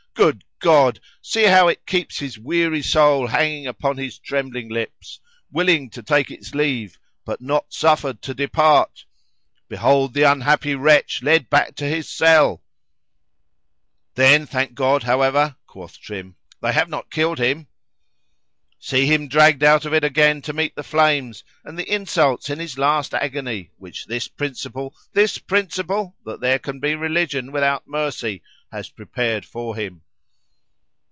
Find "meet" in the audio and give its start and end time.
20.53-20.75